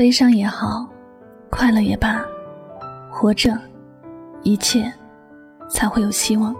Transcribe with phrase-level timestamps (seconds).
[0.00, 0.88] 悲伤也好，
[1.50, 2.24] 快乐也罢，
[3.10, 3.54] 活着，
[4.42, 4.90] 一切
[5.68, 6.56] 才会有希望。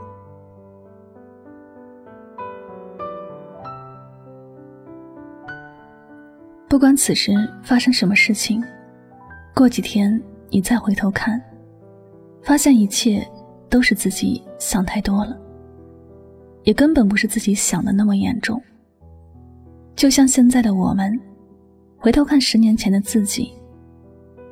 [6.69, 7.33] 不管此时
[7.63, 8.63] 发生什么事情，
[9.55, 11.43] 过几天你再回头看，
[12.43, 13.27] 发现一切
[13.71, 15.35] 都是自己想太多了，
[16.65, 18.63] 也根本不是自己想的那么严重。
[19.97, 21.19] 就像现在的我们。
[22.03, 23.53] 回头看十年前的自己，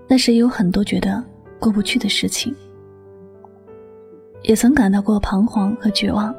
[0.06, 1.24] 那时也有很多觉得
[1.58, 2.54] 过不去的事情，
[4.42, 6.34] 也曾感到过彷徨和绝望，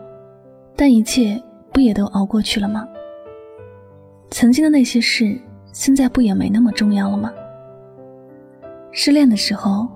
[0.76, 1.42] 但一切
[1.74, 2.88] 不也都熬过去了吗？
[4.30, 5.36] 曾经的那些事，
[5.74, 7.34] 现在不也没那么重要了吗？
[8.92, 9.88] 失恋的时候，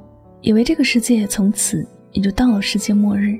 [0.41, 3.39] 以为这个世界从此也就到了世界末日，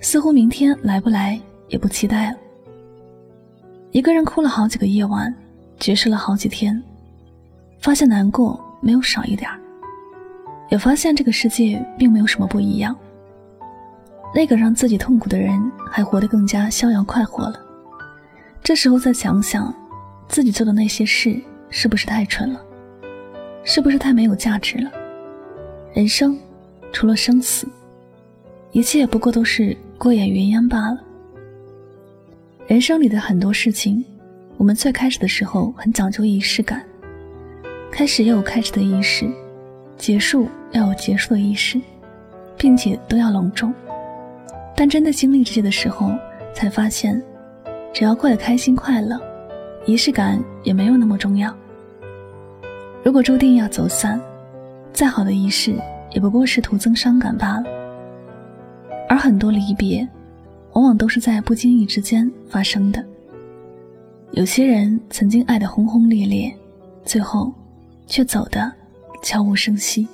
[0.00, 2.38] 似乎明天来不来也不期待了。
[3.90, 5.30] 一个人哭了好几个夜晚。
[5.80, 6.80] 绝食了好几天，
[7.80, 9.50] 发现难过没有少一点
[10.68, 12.94] 也发现这个世界并没有什么不一样。
[14.34, 15.58] 那个让自己痛苦的人
[15.90, 17.58] 还活得更加逍遥快活了。
[18.62, 19.74] 这时候再想想，
[20.28, 22.60] 自己做的那些事是不是太蠢了？
[23.64, 24.90] 是不是太没有价值了？
[25.94, 26.38] 人生
[26.92, 27.66] 除了生死，
[28.70, 31.00] 一切不过都是过眼云烟罢了。
[32.68, 34.04] 人生里的很多事情。
[34.60, 36.84] 我们最开始的时候很讲究仪式感，
[37.90, 39.26] 开始要有开始的仪式，
[39.96, 41.80] 结束要有结束的仪式，
[42.58, 43.72] 并且都要隆重。
[44.76, 46.12] 但真的经历这些的时候，
[46.52, 47.22] 才发现，
[47.90, 49.18] 只要过得开心快乐，
[49.86, 51.56] 仪式感也没有那么重要。
[53.02, 54.20] 如果注定要走散，
[54.92, 55.74] 再好的仪式
[56.10, 57.64] 也不过是徒增伤感罢了。
[59.08, 60.06] 而很多离别，
[60.74, 63.02] 往往都是在不经意之间发生的。
[64.32, 66.54] 有些人曾经爱得轰轰烈烈，
[67.04, 67.52] 最后
[68.06, 68.72] 却走得
[69.22, 70.06] 悄无声息。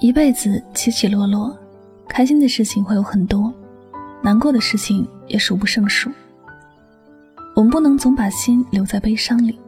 [0.00, 1.54] 一辈子起起落落，
[2.08, 3.52] 开心的事情会有很多，
[4.22, 6.10] 难过的事情也数不胜数。
[7.54, 9.58] 我们不能总把心留在悲伤里，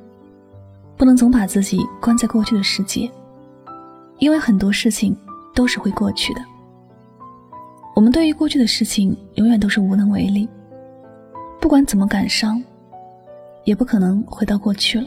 [0.96, 3.10] 不能总把自己关在过去的世界，
[4.18, 5.14] 因为很多事情
[5.54, 6.40] 都是会过去的。
[7.94, 10.48] 我们对于过去的事情，永远都是无能为力。
[11.60, 12.62] 不管怎么感伤，
[13.64, 15.06] 也不可能回到过去了。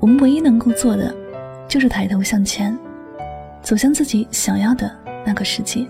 [0.00, 1.14] 我们唯一能够做的，
[1.68, 2.76] 就是抬头向前，
[3.60, 4.90] 走向自己想要的
[5.24, 5.86] 那个世界。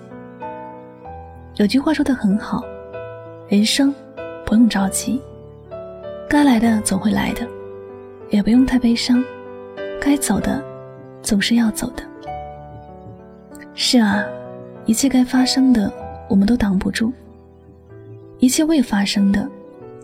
[1.56, 2.64] 有句话说的很好，
[3.48, 3.94] 人生
[4.44, 5.22] 不用着急，
[6.28, 7.46] 该来的总会来的，
[8.30, 9.22] 也不用太悲伤，
[10.00, 10.62] 该走的
[11.22, 12.02] 总是要走的。
[13.74, 14.24] 是啊，
[14.86, 15.92] 一切该发生的，
[16.28, 17.12] 我们都挡不住。
[18.38, 19.48] 一切未发生的，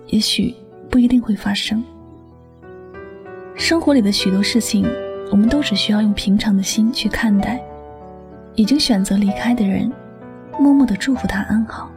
[0.07, 0.55] 也许
[0.89, 1.83] 不一定会发生。
[3.55, 4.87] 生活里的许多事情，
[5.31, 7.63] 我们都只需要用平常的心去看待。
[8.55, 9.91] 已经选择离开的人，
[10.59, 11.89] 默默的祝福他安好；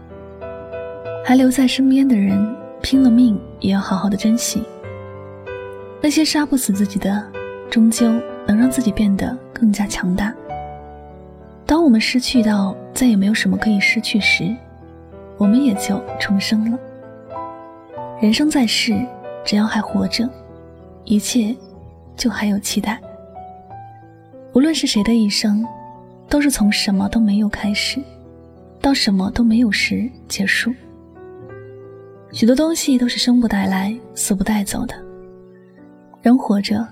[1.25, 4.63] 还留在身边的人，拼了命也要好好的珍惜。
[6.01, 7.22] 那些杀不死自己的，
[7.69, 8.09] 终究
[8.47, 10.34] 能让自己变得更加强大。
[11.66, 14.56] 当我们失去到再也没有什么可以失去时，
[15.38, 16.79] 我们也就重生了。
[18.22, 18.96] 人生在世，
[19.46, 20.29] 只要还活着，
[21.03, 21.56] 一切
[22.16, 23.00] 就还有期待。
[24.53, 25.66] 无论是谁的一生，
[26.29, 28.00] 都是从什么都没有开始，
[28.81, 30.74] 到什么都没有时结束。
[32.31, 34.95] 许多东西都是生不带来，死不带走的。
[36.22, 36.88] 人活着，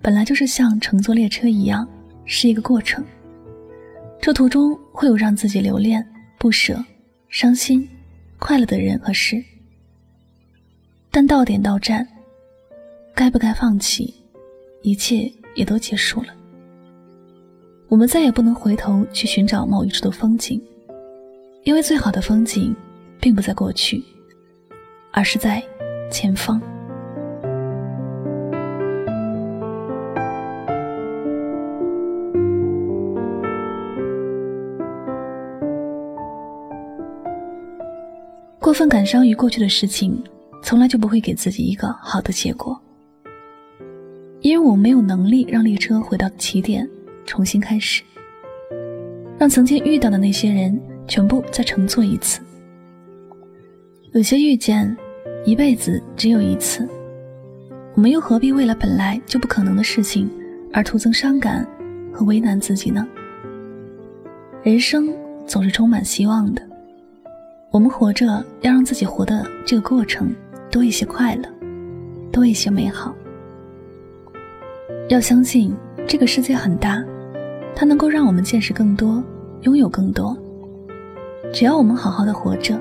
[0.00, 1.86] 本来就是像乘坐列车一样，
[2.24, 3.04] 是一个过程。
[4.20, 6.04] 这途中会有让自己留恋、
[6.38, 6.82] 不舍。
[7.28, 7.86] 伤心、
[8.38, 9.44] 快乐的人和事，
[11.10, 12.06] 但到点到站，
[13.14, 14.14] 该不该放弃，
[14.82, 16.28] 一切也都结束了。
[17.88, 20.62] 我们再也不能回头去寻找某一处的风景，
[21.64, 22.74] 因为最好的风景，
[23.20, 24.02] 并不在过去，
[25.12, 25.62] 而是在
[26.10, 26.60] 前方。
[38.60, 40.22] 过分感伤于过去的事情，
[40.62, 42.78] 从来就不会给自己一个好的结果。
[44.40, 46.88] 因为我没有能力让列车回到起点，
[47.24, 48.02] 重新开始，
[49.38, 52.40] 让曾经遇到的那些人全部再乘坐一次。
[54.12, 54.94] 有些遇见，
[55.44, 56.88] 一辈子只有一次，
[57.94, 60.30] 我们又何必为了本来就不可能的事情
[60.72, 61.66] 而徒增伤感
[62.12, 63.06] 和为难自己呢？
[64.62, 65.12] 人生
[65.46, 66.67] 总是充满希望的。
[67.70, 68.26] 我们活着，
[68.62, 70.34] 要让自己活的这个过程
[70.70, 71.42] 多一些快乐，
[72.32, 73.14] 多一些美好。
[75.10, 75.74] 要相信
[76.06, 77.04] 这个世界很大，
[77.74, 79.22] 它能够让我们见识更多，
[79.62, 80.36] 拥有更多。
[81.52, 82.78] 只要我们好好的活着，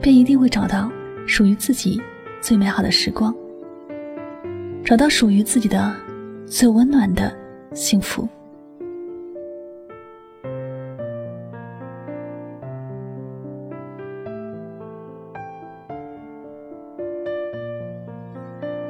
[0.00, 0.88] 便一定会找到
[1.26, 2.00] 属于自己
[2.40, 3.34] 最美好的时光，
[4.84, 5.92] 找到属于自己的
[6.46, 7.36] 最温暖的
[7.72, 8.28] 幸福。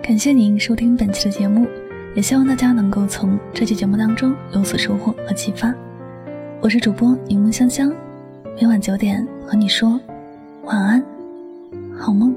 [0.07, 1.67] 感谢您收听本期的节目，
[2.15, 5.75] 也希望大家能够从这期节目当中有所收获和启发。
[6.61, 7.91] 我是主播柠檬香香，
[8.61, 9.99] 每晚九点和你说
[10.65, 11.03] 晚安，
[11.99, 12.37] 好梦。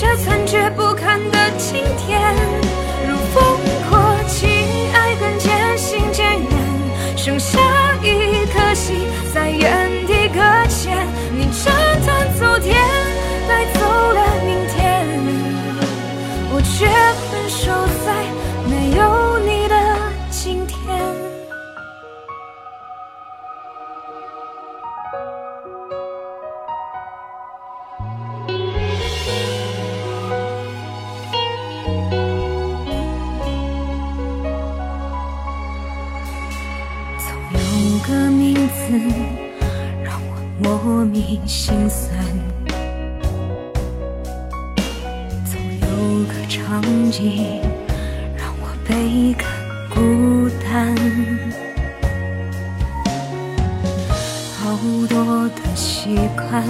[0.00, 2.32] 这残缺不堪的晴天。
[3.08, 3.58] 如风
[3.90, 3.98] 过
[4.28, 4.48] 情，
[4.94, 6.50] 爱恨渐行渐远，
[7.16, 7.58] 剩下
[8.00, 9.68] 一颗心在眼
[41.46, 42.10] 心酸，
[45.44, 47.60] 总有个场景
[48.36, 48.68] 让我。
[48.88, 49.46] 倍感
[49.90, 50.96] 孤单，
[54.56, 54.78] 好
[55.10, 56.64] 多的习惯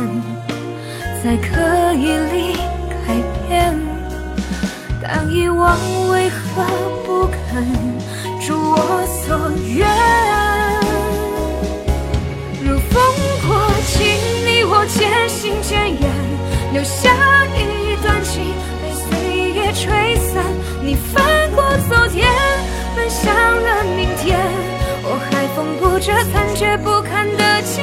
[1.22, 2.56] 在刻意里
[2.90, 3.14] 改
[3.46, 3.78] 变，
[5.00, 5.78] 但遗忘
[6.10, 6.64] 为何
[7.06, 7.64] 不肯
[8.48, 10.37] 如我所愿？
[16.78, 17.10] 留下
[17.56, 20.44] 一段情被岁月吹散。
[20.80, 21.64] 你翻过。
[21.88, 22.24] 昨天
[22.94, 24.38] 奔向了明天，
[25.02, 27.82] 我还缝补着残缺不堪的今